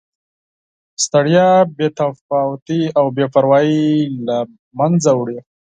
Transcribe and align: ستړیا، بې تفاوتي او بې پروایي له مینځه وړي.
ستړیا، 1.03 1.49
بې 1.75 1.87
تفاوتي 1.99 2.81
او 2.97 3.05
بې 3.15 3.25
پروایي 3.33 3.87
له 4.27 4.37
مینځه 4.77 5.11
وړي. 5.19 5.39